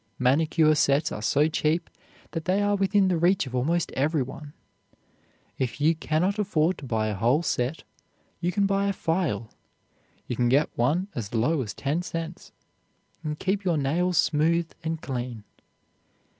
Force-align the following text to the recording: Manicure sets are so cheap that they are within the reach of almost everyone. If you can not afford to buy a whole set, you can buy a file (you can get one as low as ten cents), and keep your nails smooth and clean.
Manicure 0.17 0.73
sets 0.73 1.11
are 1.11 1.21
so 1.21 1.47
cheap 1.47 1.87
that 2.31 2.45
they 2.45 2.59
are 2.59 2.75
within 2.75 3.07
the 3.07 3.17
reach 3.19 3.45
of 3.45 3.53
almost 3.53 3.91
everyone. 3.91 4.51
If 5.59 5.79
you 5.79 5.93
can 5.93 6.23
not 6.23 6.39
afford 6.39 6.79
to 6.79 6.85
buy 6.87 7.09
a 7.09 7.13
whole 7.13 7.43
set, 7.43 7.83
you 8.39 8.51
can 8.51 8.65
buy 8.65 8.87
a 8.87 8.93
file 8.93 9.51
(you 10.25 10.35
can 10.35 10.49
get 10.49 10.75
one 10.75 11.07
as 11.13 11.35
low 11.35 11.61
as 11.61 11.75
ten 11.75 12.01
cents), 12.01 12.51
and 13.23 13.37
keep 13.37 13.63
your 13.63 13.77
nails 13.77 14.17
smooth 14.17 14.71
and 14.83 14.99
clean. 14.99 15.43